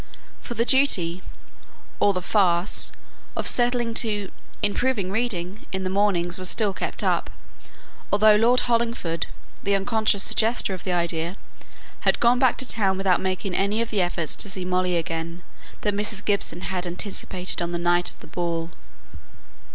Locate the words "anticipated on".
16.87-17.71